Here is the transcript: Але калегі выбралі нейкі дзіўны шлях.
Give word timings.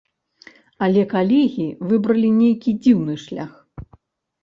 Але 0.85 1.03
калегі 1.11 1.67
выбралі 1.91 2.35
нейкі 2.41 2.77
дзіўны 2.83 3.21
шлях. 3.29 3.51